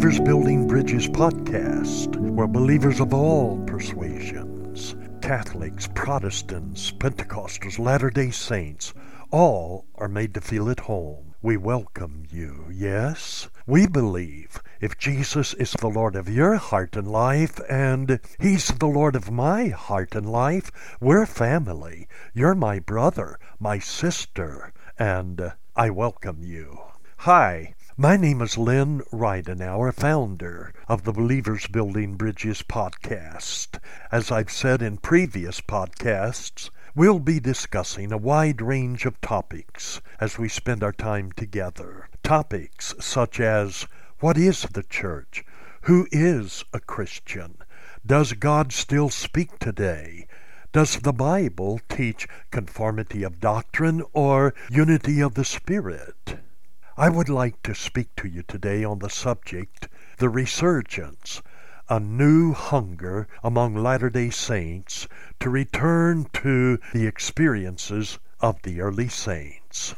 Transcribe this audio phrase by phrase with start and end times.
[0.00, 8.94] Believers Building Bridges podcast, where believers of all persuasions Catholics, Protestants, Pentecostals, Latter day Saints
[9.30, 11.34] all are made to feel at home.
[11.42, 13.50] We welcome you, yes?
[13.66, 18.86] We believe if Jesus is the Lord of your heart and life, and He's the
[18.86, 22.08] Lord of my heart and life, we're family.
[22.32, 26.78] You're my brother, my sister, and I welcome you.
[27.18, 33.78] Hi, my name is Len Ridenhour, founder of the Believers Building Bridges podcast.
[34.10, 40.38] As I've said in previous podcasts, we'll be discussing a wide range of topics as
[40.38, 42.08] we spend our time together.
[42.22, 43.86] Topics such as
[44.20, 45.44] what is the church?
[45.82, 47.56] Who is a Christian?
[48.06, 50.26] Does God still speak today?
[50.72, 56.38] Does the Bible teach conformity of doctrine or unity of the Spirit?
[56.96, 59.88] I would like to speak to you today on the subject,
[60.18, 61.40] the resurgence,
[61.88, 65.06] a new hunger among Latter day Saints
[65.40, 69.94] to return to the experiences of the early saints.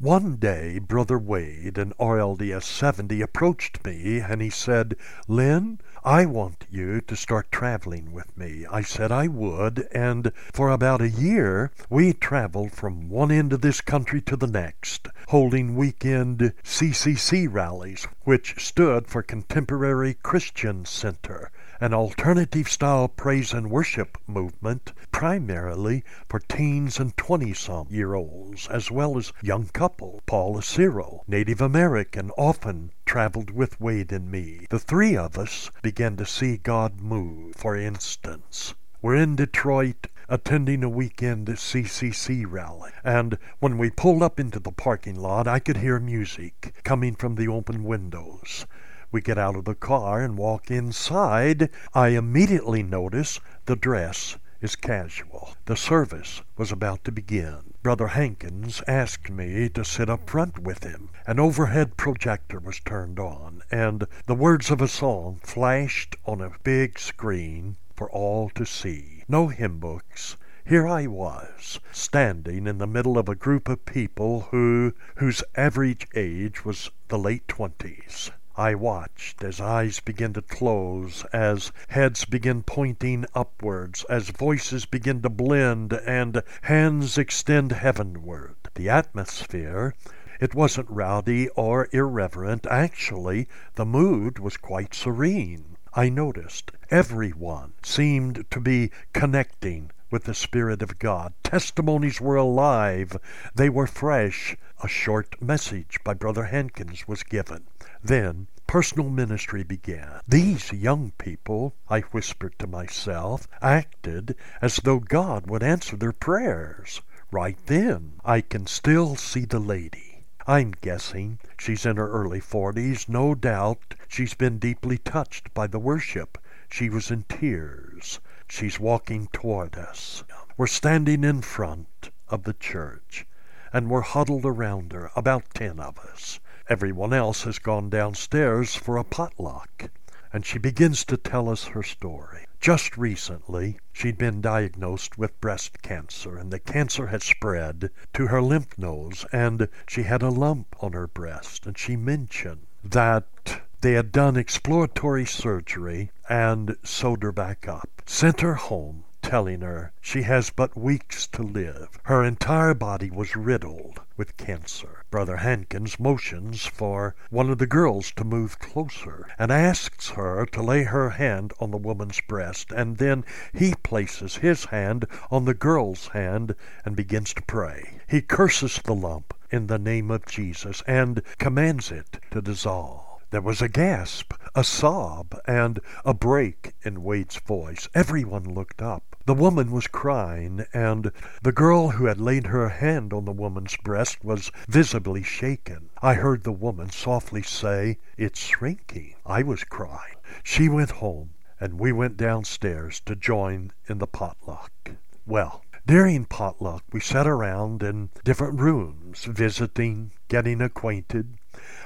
[0.00, 4.94] One day, Brother Wade, an RLDS 70, approached me and he said,
[5.26, 8.64] Len, I want you to start traveling with me.
[8.70, 13.60] I said I would, and for about a year we traveled from one end of
[13.60, 21.50] this country to the next, holding weekend CCC rallies, which stood for Contemporary Christian Center
[21.80, 28.66] an alternative style praise and worship movement primarily for teens and 20 some year olds,
[28.68, 30.20] as well as young couple.
[30.26, 34.66] Paul Asiro, Native American, often traveled with Wade and me.
[34.70, 37.54] The three of us began to see God move.
[37.56, 44.40] For instance, we're in Detroit attending a weekend CCC rally, and when we pulled up
[44.40, 48.66] into the parking lot, I could hear music coming from the open windows.
[49.10, 51.70] We get out of the car and walk inside.
[51.94, 55.54] I immediately notice the dress is casual.
[55.64, 57.72] The service was about to begin.
[57.82, 61.10] Brother Hankins asked me to sit up front with him.
[61.26, 66.52] An overhead projector was turned on, and the words of a song flashed on a
[66.62, 69.22] big screen for all to see.
[69.28, 70.36] No hymn books.
[70.66, 76.06] Here I was, standing in the middle of a group of people who whose average
[76.14, 78.30] age was the late twenties.
[78.60, 85.22] I watched as eyes begin to close, as heads begin pointing upwards, as voices begin
[85.22, 88.56] to blend, and hands extend heavenward.
[88.74, 89.94] The atmosphere
[90.40, 92.66] it wasn't rowdy or irreverent.
[92.66, 93.46] Actually,
[93.76, 95.76] the mood was quite serene.
[95.94, 101.34] I noticed everyone seemed to be connecting with the Spirit of God.
[101.42, 103.16] Testimonies were alive,
[103.54, 104.56] they were fresh.
[104.82, 107.66] A short message by Brother Hankins was given.
[108.02, 110.20] Then personal ministry began.
[110.28, 117.00] These young people, I whispered to myself, acted as though God would answer their prayers.
[117.30, 120.24] Right then, I can still see the lady.
[120.46, 123.08] I'm guessing she's in her early forties.
[123.08, 126.38] No doubt she's been deeply touched by the worship.
[126.70, 128.20] She was in tears.
[128.50, 130.24] She's walking toward us.
[130.56, 133.26] We're standing in front of the church,
[133.72, 136.40] and we're huddled around her, about ten of us.
[136.68, 139.90] Everyone else has gone downstairs for a potluck,
[140.32, 142.46] and she begins to tell us her story.
[142.60, 148.42] Just recently, she'd been diagnosed with breast cancer, and the cancer had spread to her
[148.42, 151.66] lymph nodes, and she had a lump on her breast.
[151.66, 158.40] And she mentioned that they had done exploratory surgery and sewed her back up, sent
[158.40, 162.00] her home, telling her she has but weeks to live.
[162.04, 165.04] Her entire body was riddled with cancer.
[165.10, 170.62] Brother Hankins motions for one of the girls to move closer and asks her to
[170.62, 175.54] lay her hand on the woman's breast, and then he places his hand on the
[175.54, 176.54] girl's hand
[176.84, 178.00] and begins to pray.
[178.08, 183.07] He curses the lump in the name of Jesus and commands it to dissolve.
[183.30, 187.86] There was a gasp, a sob, and a break in Wade's voice.
[187.94, 189.16] Everyone looked up.
[189.26, 193.76] The woman was crying, and the girl who had laid her hand on the woman's
[193.76, 195.90] breast was visibly shaken.
[196.00, 199.16] I heard the woman softly say, It's shrinking.
[199.26, 200.16] I was crying.
[200.42, 204.92] She went home, and we went downstairs to join in the potluck.
[205.26, 211.36] Well, during potluck, we sat around in different rooms, visiting, getting acquainted.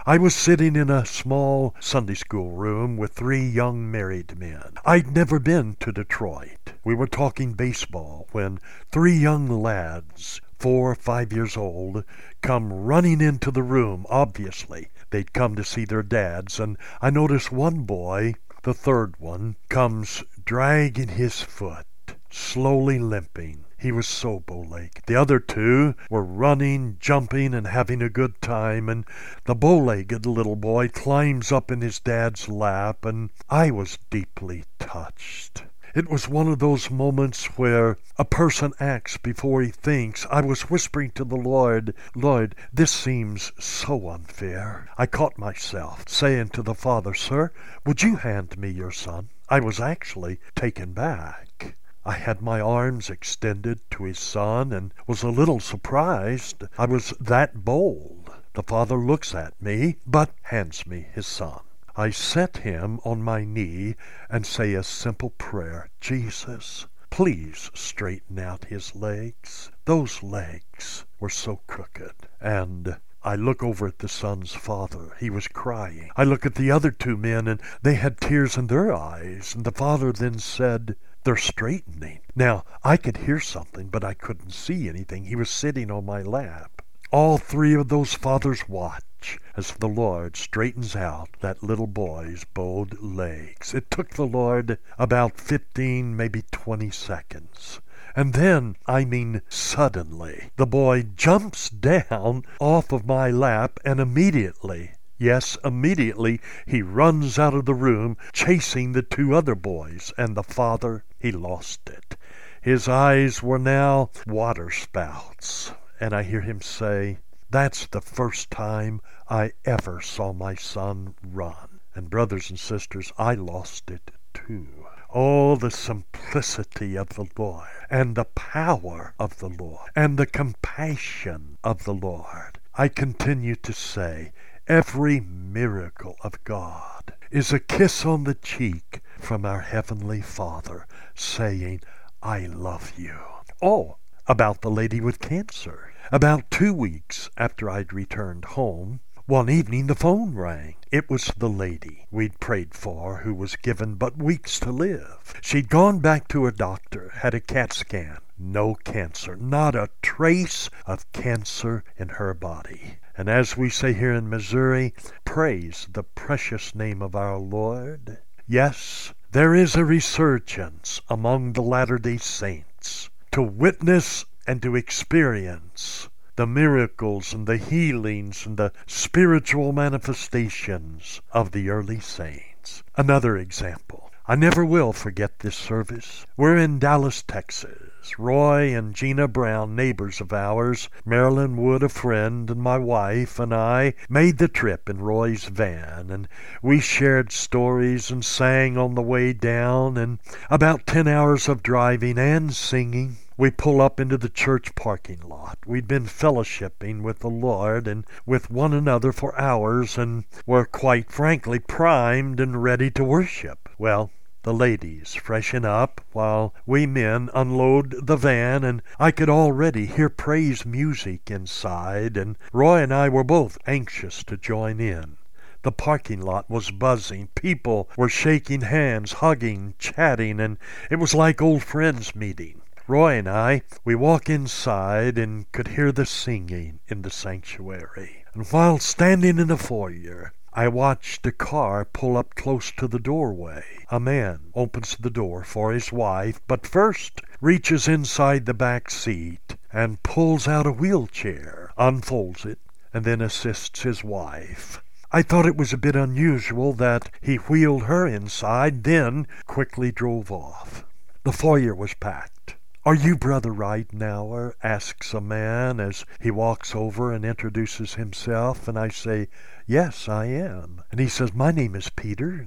[0.07, 4.75] I was sitting in a small Sunday school room with three young married men.
[4.85, 6.75] I'd never been to Detroit.
[6.85, 8.59] We were talking baseball when
[8.91, 12.05] three young lads four or five years old,
[12.41, 14.07] come running into the room.
[14.09, 19.57] Obviously, they'd come to see their dads, and I notice one boy, the third one,
[19.69, 21.85] comes dragging his foot,
[22.31, 23.65] slowly limping.
[23.83, 25.05] He was so bowleg.
[25.07, 29.05] The other two were running, jumping, and having a good time, and
[29.45, 35.65] the bow-legged little boy climbs up in his dad's lap, and I was deeply touched.
[35.97, 40.29] It was one of those moments where a person acts before he thinks.
[40.31, 44.89] I was whispering to the Lord, Lord, this seems so unfair.
[44.97, 47.51] I caught myself saying to the Father, Sir,
[47.85, 49.31] would you hand me your son?
[49.49, 51.75] I was actually taken back.
[52.05, 57.15] I had my arms extended to his son and was a little surprised I was
[57.21, 58.31] that bold.
[58.55, 61.61] The father looks at me, but hands me his son.
[61.95, 63.95] I set him on my knee
[64.29, 69.71] and say a simple prayer Jesus, please straighten out his legs.
[69.85, 72.15] Those legs were so crooked.
[72.41, 75.15] And I look over at the son's father.
[75.21, 76.11] He was crying.
[76.17, 79.55] I look at the other two men, and they had tears in their eyes.
[79.55, 82.21] And the father then said, they're straightening.
[82.35, 85.25] Now, I could hear something, but I couldn't see anything.
[85.25, 86.83] He was sitting on my lap.
[87.11, 93.01] All three of those fathers watch as the Lord straightens out that little boy's bowed
[93.01, 93.73] legs.
[93.73, 97.81] It took the Lord about fifteen, maybe twenty seconds.
[98.17, 104.93] And then, I mean suddenly, the boy jumps down off of my lap and immediately
[105.23, 110.43] Yes, immediately he runs out of the room, chasing the two other boys, and the
[110.43, 112.17] father, he lost it.
[112.61, 115.71] His eyes were now waterspouts,
[116.01, 121.79] and I hear him say, That's the first time I ever saw my son run.
[121.95, 124.67] And brothers and sisters, I lost it too.
[125.11, 131.57] Oh, the simplicity of the Lord, and the power of the Lord, and the compassion
[131.63, 132.59] of the Lord.
[132.75, 134.33] I continue to say,
[134.67, 141.83] Every miracle of God is a kiss on the cheek from our Heavenly Father saying,
[142.23, 143.19] I love you.
[143.61, 145.93] Oh, about the lady with cancer.
[146.11, 150.75] About two weeks after I'd returned home, one evening the phone rang.
[150.91, 155.35] It was the lady we'd prayed for who was given but weeks to live.
[155.41, 158.19] She'd gone back to her doctor, had a CAT scan.
[158.39, 162.99] No cancer, not a trace of cancer in her body.
[163.17, 164.93] And as we say here in Missouri,
[165.25, 168.19] praise the precious name of our Lord.
[168.49, 176.11] Yes, there is a resurgence among the Latter day Saints to witness and to experience
[176.37, 182.83] the miracles and the healings and the spiritual manifestations of the early saints.
[182.95, 184.11] Another example.
[184.29, 186.27] I never will forget this service.
[186.37, 187.92] We're in Dallas, Texas.
[188.19, 193.55] Roy and Gina Brown, neighbors of ours, Marilyn Wood, a friend, and my wife and
[193.55, 196.27] I made the trip in Roy's van, and
[196.61, 200.19] we shared stories and sang on the way down, and
[200.51, 203.19] about ten hours of driving and singing.
[203.37, 205.59] We pull up into the church parking lot.
[205.65, 211.11] We'd been fellowshipping with the Lord and with one another for hours and were quite
[211.11, 213.69] frankly primed and ready to worship.
[213.79, 214.11] Well,
[214.43, 220.09] the ladies freshen up while we men unload the van, and I could already hear
[220.09, 225.17] praise music inside, and Roy and I were both anxious to join in.
[225.63, 227.29] The parking lot was buzzing.
[227.37, 230.59] People were shaking hands, hugging, chatting, and
[230.91, 232.63] it was like old friends meeting.
[232.89, 238.25] Roy and I, we walk inside and could hear the singing in the sanctuary.
[238.35, 242.99] And while standing in the foyer, I watched a car pull up close to the
[242.99, 243.65] doorway.
[243.91, 249.57] A man opens the door for his wife, but first reaches inside the back seat
[249.73, 252.59] and pulls out a wheelchair, unfolds it,
[252.93, 254.83] and then assists his wife.
[255.11, 260.31] I thought it was a bit unusual that he wheeled her inside, then quickly drove
[260.31, 260.85] off.
[261.25, 262.42] The foyer was packed.
[262.85, 264.55] Are you Brother Ridenhour?
[264.61, 269.29] asks a man as he walks over and introduces himself, and I say,
[269.69, 270.83] Yes, I am.
[270.91, 272.45] And he says, My name is Peter,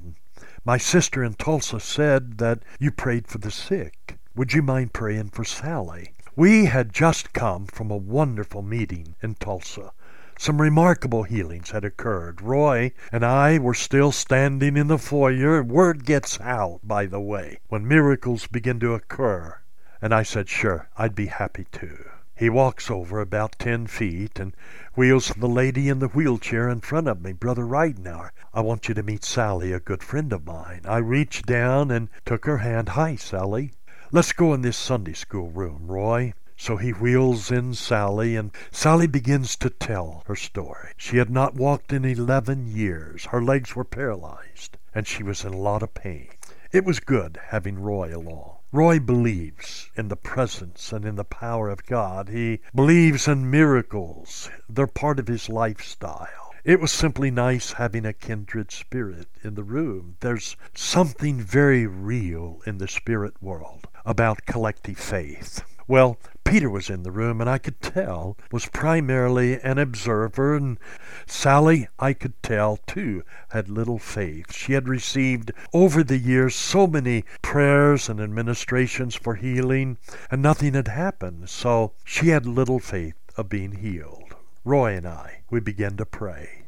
[0.66, 4.18] my sister in Tulsa said that you prayed for the sick.
[4.36, 6.12] Would you mind praying for Sally?
[6.36, 9.94] We had just come from a wonderful meeting in Tulsa.
[10.38, 12.42] Some remarkable healings had occurred.
[12.42, 15.64] Roy and I were still standing in the foyer.
[15.64, 19.60] Word gets out, by the way, when miracles begin to occur.
[20.02, 22.10] And I said, Sure, I'd be happy to.
[22.38, 24.54] He walks over about ten feet and
[24.94, 27.32] wheels the lady in the wheelchair in front of me.
[27.32, 30.82] Brother Ridenhour, I want you to meet Sally, a good friend of mine.
[30.84, 32.90] I reached down and took her hand.
[32.90, 33.72] Hi, Sally.
[34.12, 36.34] Let's go in this Sunday school room, Roy.
[36.58, 40.90] So he wheels in Sally, and Sally begins to tell her story.
[40.98, 43.26] She had not walked in 11 years.
[43.26, 46.30] Her legs were paralyzed, and she was in a lot of pain.
[46.74, 48.55] It was good having Roy along.
[48.76, 52.28] Roy believes in the presence and in the power of God.
[52.28, 54.50] He believes in miracles.
[54.68, 56.54] They're part of his lifestyle.
[56.66, 60.18] It was simply nice having a kindred spirit in the room.
[60.20, 65.64] There's something very real in the spirit world about collective faith.
[65.88, 70.78] Well, Peter was in the room, and I could tell was primarily an observer, and
[71.26, 74.54] Sally, I could tell too, had little faith.
[74.54, 79.98] She had received over the years so many prayers and administrations for healing,
[80.30, 84.36] and nothing had happened, so she had little faith of being healed.
[84.64, 86.68] Roy and I, we began to pray.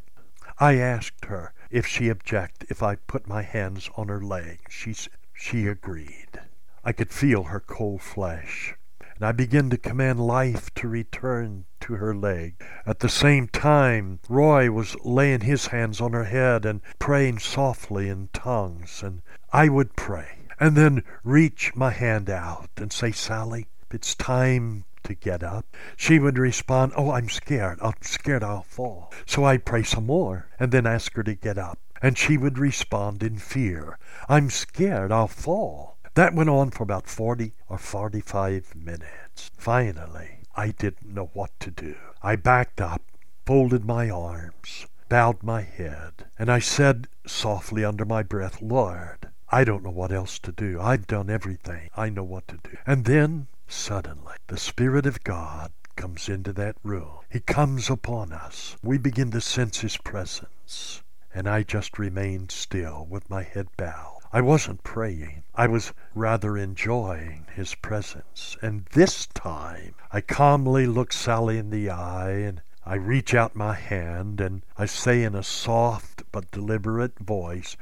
[0.60, 4.60] I asked her if she object if I put my hands on her leg.
[4.69, 4.96] She,
[5.36, 6.41] she agreed.
[6.84, 8.74] I could feel her cold flesh
[9.17, 12.63] and I begin to command life to return to her leg.
[12.86, 18.09] At the same time, Roy was laying his hands on her head and praying softly
[18.09, 23.67] in tongues, and I would pray, and then reach my hand out and say, Sally,
[23.91, 25.65] it's time to get up.
[25.95, 27.79] She would respond, Oh, I'm scared.
[27.81, 29.12] I'm scared I'll fall.
[29.25, 31.79] So I'd pray some more and then ask her to get up.
[32.01, 33.97] And she would respond in fear,
[34.29, 35.97] I'm scared I'll fall.
[36.17, 39.51] That went on for about 40 or 45 minutes.
[39.55, 41.95] Finally, I didn't know what to do.
[42.24, 43.03] I backed up,
[43.45, 49.63] folded my arms, bowed my head, and I said softly under my breath, Lord, I
[49.63, 50.81] don't know what else to do.
[50.81, 51.91] I've done everything.
[51.95, 52.77] I know what to do.
[52.88, 57.19] And then, suddenly, the Spirit of God comes into that room.
[57.29, 58.75] He comes upon us.
[58.81, 61.03] We begin to sense His presence.
[61.31, 64.16] And I just remained still with my head bowed.
[64.34, 65.43] I wasn't praying.
[65.55, 68.57] I was rather enjoying his presence.
[68.62, 73.74] And this time I calmly look Sally in the eye and I reach out my
[73.74, 77.77] hand and I say in a soft but deliberate voice,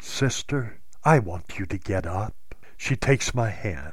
[0.00, 2.34] Sister, I want you to get up.
[2.76, 3.92] She takes my hand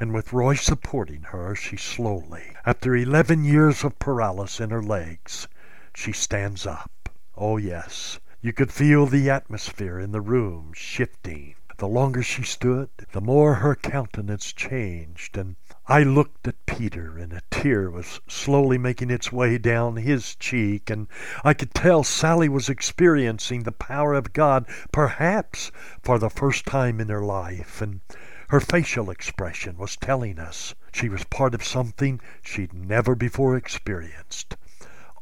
[0.00, 5.46] and with Roy supporting her, she slowly, after 11 years of paralysis in her legs,
[5.94, 7.10] she stands up.
[7.36, 11.54] Oh, yes, you could feel the atmosphere in the room shifting.
[11.76, 15.56] The longer she stood, the more her countenance changed, and
[15.86, 20.88] I looked at Peter, and a tear was slowly making its way down his cheek,
[20.88, 21.06] and
[21.44, 25.70] I could tell Sally was experiencing the power of God, perhaps
[26.02, 28.00] for the first time in her life, and
[28.48, 34.56] her facial expression was telling us she was part of something she'd never before experienced.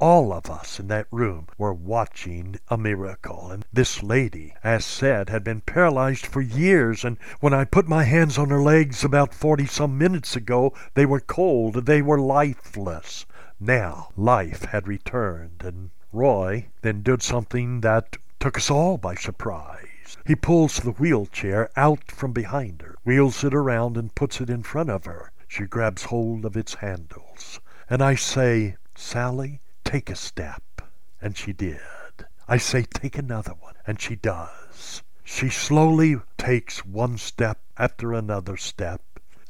[0.01, 3.51] All of us in that room were watching a miracle.
[3.51, 7.05] And this lady, as said, had been paralyzed for years.
[7.05, 11.05] And when I put my hands on her legs about forty some minutes ago, they
[11.05, 11.87] were cold.
[11.87, 13.27] They were lifeless.
[13.59, 15.63] Now life had returned.
[15.65, 20.17] And Roy then did something that took us all by surprise.
[20.25, 24.63] He pulls the wheelchair out from behind her, wheels it around, and puts it in
[24.63, 25.33] front of her.
[25.49, 27.59] She grabs hold of its handles.
[27.91, 30.83] And I say, Sally, take a step.
[31.19, 31.81] And she did.
[32.47, 33.75] I say, take another one.
[33.87, 35.03] And she does.
[35.25, 39.01] She slowly takes one step after another step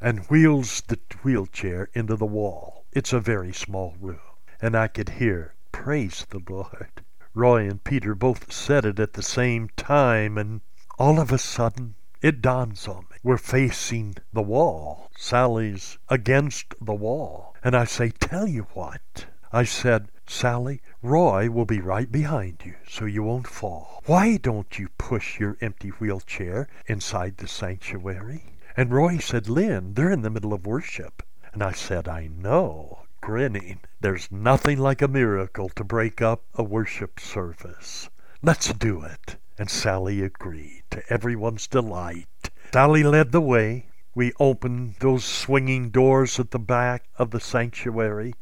[0.00, 2.84] and wheels the wheelchair into the wall.
[2.92, 4.20] It's a very small room.
[4.62, 7.02] And I could hear, Praise the Lord.
[7.34, 10.60] Roy and Peter both said it at the same time, and
[11.00, 13.16] all of a sudden it dawns on me.
[13.24, 15.10] We're facing the wall.
[15.16, 17.56] Sally's against the wall.
[17.64, 19.26] And I say, Tell you what.
[19.50, 24.02] I said, Sally, Roy will be right behind you, so you won't fall.
[24.04, 28.58] Why don't you push your empty wheelchair inside the sanctuary?
[28.76, 31.22] And Roy said, Lynn, they're in the middle of worship.
[31.54, 33.80] And I said, I know, grinning.
[34.02, 38.10] There's nothing like a miracle to break up a worship service.
[38.42, 39.36] Let's do it.
[39.58, 42.50] And Sally agreed, to everyone's delight.
[42.74, 43.86] Sally led the way.
[44.14, 48.34] We opened those swinging doors at the back of the sanctuary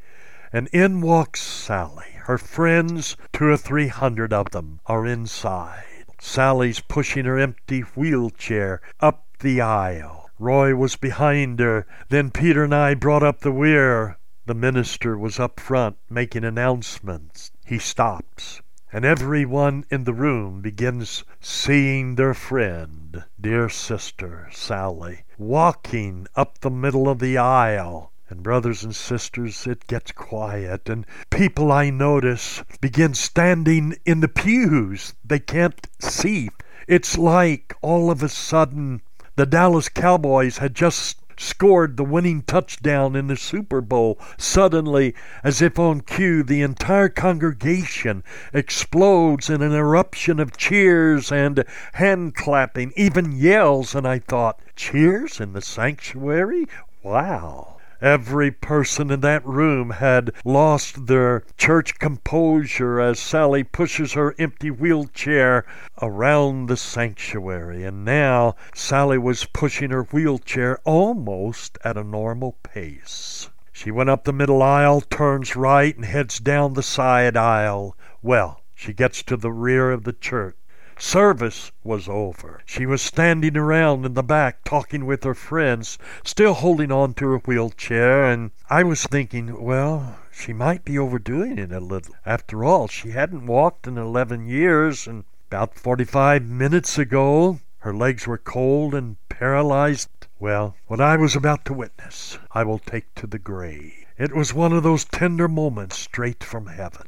[0.56, 2.12] and in walks Sally.
[2.24, 6.06] Her friends, two or three hundred of them, are inside.
[6.18, 10.30] Sally's pushing her empty wheelchair up the aisle.
[10.38, 11.86] Roy was behind her.
[12.08, 14.16] Then Peter and I brought up the rear.
[14.46, 17.52] The minister was up front making announcements.
[17.66, 26.26] He stops, and everyone in the room begins seeing their friend, dear sister Sally, walking
[26.34, 31.70] up the middle of the aisle and brothers and sisters, it gets quiet, and people
[31.70, 35.14] I notice begin standing in the pews.
[35.24, 36.50] They can't see.
[36.88, 39.02] It's like all of a sudden
[39.36, 44.18] the Dallas Cowboys had just scored the winning touchdown in the Super Bowl.
[44.38, 45.14] Suddenly,
[45.44, 52.34] as if on cue, the entire congregation explodes in an eruption of cheers and hand
[52.34, 56.66] clapping, even yells, and I thought, cheers in the sanctuary?
[57.02, 57.75] Wow.
[58.02, 64.70] Every person in that room had lost their church composure as Sally pushes her empty
[64.70, 65.64] wheelchair
[66.02, 67.84] around the sanctuary.
[67.84, 73.48] And now Sally was pushing her wheelchair almost at a normal pace.
[73.72, 77.96] She went up the middle aisle, turns right, and heads down the side aisle.
[78.22, 80.56] Well, she gets to the rear of the church.
[80.98, 82.62] Service was over.
[82.64, 87.26] She was standing around in the back talking with her friends, still holding on to
[87.32, 92.14] her wheelchair, and I was thinking, well, she might be overdoing it a little.
[92.24, 98.26] After all, she hadn't walked in 11 years, and about 45 minutes ago, her legs
[98.26, 100.08] were cold and paralyzed.
[100.40, 103.92] Well, what I was about to witness, I will take to the grave.
[104.16, 107.06] It was one of those tender moments straight from heaven.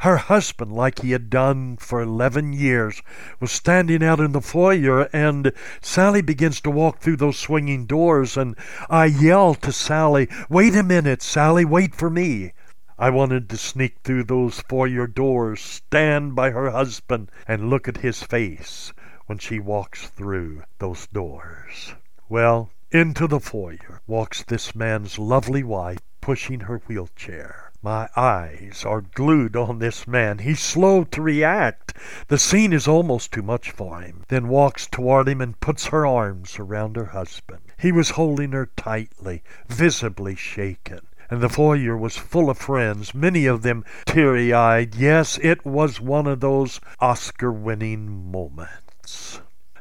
[0.00, 3.02] Her husband, like he had done for 11 years,
[3.38, 5.52] was standing out in the foyer, and
[5.82, 8.56] Sally begins to walk through those swinging doors, and
[8.88, 12.54] I yell to Sally, Wait a minute, Sally, wait for me.
[12.98, 17.98] I wanted to sneak through those foyer doors, stand by her husband, and look at
[17.98, 18.94] his face
[19.26, 21.94] when she walks through those doors.
[22.26, 27.69] Well, into the foyer walks this man's lovely wife, pushing her wheelchair.
[27.82, 30.40] My eyes are glued on this man.
[30.40, 31.94] He's slow to react.
[32.28, 34.24] The scene is almost too much for him.
[34.28, 37.62] Then walks toward him and puts her arms around her husband.
[37.78, 41.00] He was holding her tightly, visibly shaken.
[41.30, 44.94] And the foyer was full of friends, many of them teary eyed.
[44.94, 49.40] Yes, it was one of those Oscar winning moments.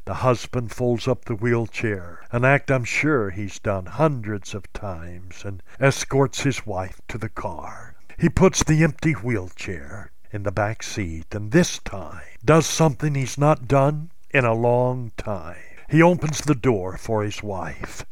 [0.09, 5.45] The husband folds up the wheelchair, an act I'm sure he's done hundreds of times,
[5.45, 7.93] and escorts his wife to the car.
[8.17, 13.37] He puts the empty wheelchair in the back seat, and this time does something he's
[13.37, 15.61] not done in a long time.
[15.87, 18.03] He opens the door for his wife,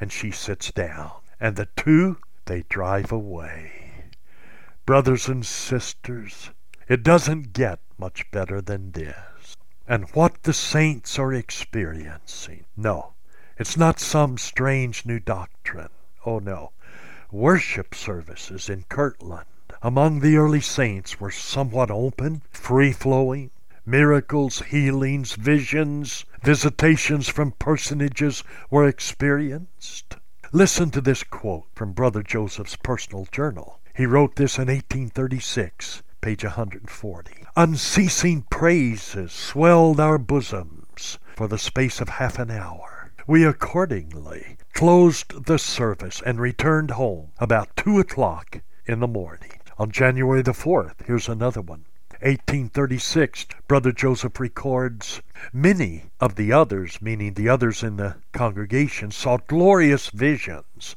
[0.00, 4.06] and she sits down, and the two, they drive away.
[4.86, 6.50] Brothers and sisters,
[6.88, 9.14] it doesn't get much better than this
[9.86, 12.64] and what the saints are experiencing.
[12.76, 13.14] No,
[13.58, 15.90] it's not some strange new doctrine.
[16.24, 16.72] Oh no.
[17.30, 19.46] Worship services in Kirtland
[19.84, 23.50] among the early saints were somewhat open, free flowing.
[23.84, 30.16] Miracles, healings, visions, visitations from personages were experienced.
[30.52, 33.78] Listen to this quote from Brother Joseph's personal journal.
[33.94, 37.43] He wrote this in 1836 page 140.
[37.56, 43.12] Unceasing praises swelled our bosoms for the space of half an hour.
[43.28, 49.52] We accordingly closed the service and returned home about two o'clock in the morning.
[49.78, 51.84] On January the 4th, here's another one.
[52.24, 59.36] 1836, Brother Joseph records, Many of the others, meaning the others in the congregation, saw
[59.46, 60.96] glorious visions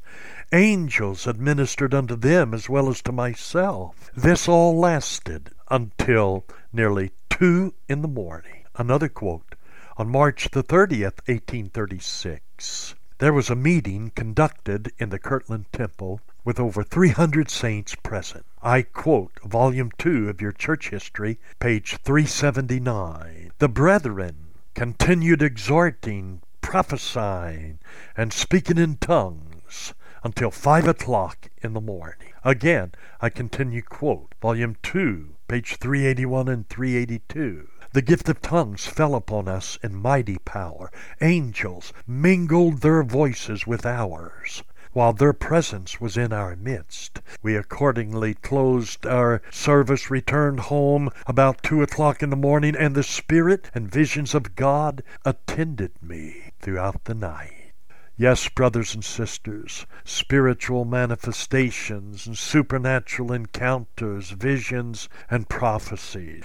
[0.54, 4.10] Angels administered unto them as well as to myself.
[4.16, 8.64] This all lasted until nearly two in the morning.
[8.78, 9.56] Another quote.
[9.98, 16.62] On March the 30th, 1836, there was a meeting conducted in the Kirtland Temple with
[16.62, 18.46] over 300 saints present.
[18.64, 23.52] I quote Volume 2 of your church history, page 379.
[23.58, 27.80] The brethren continued exhorting, prophesying,
[28.16, 32.32] and speaking in tongues until five o'clock in the morning.
[32.46, 37.68] Again, I continue quote, volume 2, page 381 and 382.
[37.92, 40.94] The gift of tongues fell upon us in mighty power.
[41.20, 44.64] Angels mingled their voices with ours.
[44.98, 51.62] While their presence was in our midst, we accordingly closed our service, returned home about
[51.62, 57.04] two o'clock in the morning, and the Spirit and visions of God attended me throughout
[57.04, 57.74] the night.
[58.18, 66.44] Yes, brothers and sisters, spiritual manifestations and supernatural encounters, visions, and prophecies.